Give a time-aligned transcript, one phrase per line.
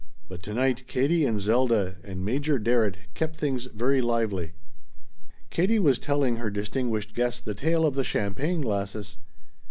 [0.27, 4.53] But to night Katie and Zelda and Major Darrett kept things very lively.
[5.51, 9.19] Katie was telling her distinguished guest the tale of the champagne glasses.